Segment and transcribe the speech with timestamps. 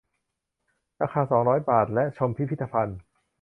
[1.01, 2.99] ราคา สองร้อย บาท และชมพิพิธภัณฑ์